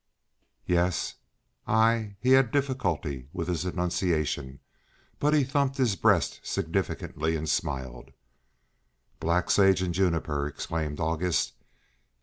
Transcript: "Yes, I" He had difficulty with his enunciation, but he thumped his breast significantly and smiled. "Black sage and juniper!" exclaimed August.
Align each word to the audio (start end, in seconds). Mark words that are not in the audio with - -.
"Yes, 0.65 1.13
I" 1.67 1.93
He 2.23 2.31
had 2.31 2.49
difficulty 2.49 3.27
with 3.33 3.47
his 3.47 3.65
enunciation, 3.65 4.59
but 5.19 5.31
he 5.35 5.43
thumped 5.43 5.77
his 5.77 5.95
breast 5.95 6.39
significantly 6.41 7.35
and 7.35 7.47
smiled. 7.47 8.09
"Black 9.19 9.51
sage 9.51 9.83
and 9.83 9.93
juniper!" 9.93 10.47
exclaimed 10.47 10.99
August. 10.99 11.53